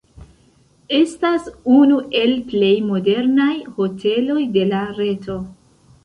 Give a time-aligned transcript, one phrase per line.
[0.99, 1.43] Estas
[1.73, 5.37] unu el plej modernaj hoteloj de la reto.